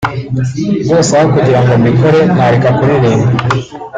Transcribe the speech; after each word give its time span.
rwose 0.83 1.11
aho 1.17 1.25
kugira 1.33 1.59
ngo 1.61 1.71
mbikore 1.81 2.19
nareka 2.35 2.69
kuririmba 2.77 3.29